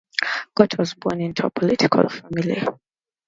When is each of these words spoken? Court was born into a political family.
Court 0.55 0.79
was 0.79 0.95
born 0.95 1.21
into 1.21 1.45
a 1.45 1.51
political 1.51 2.09
family. 2.09 2.59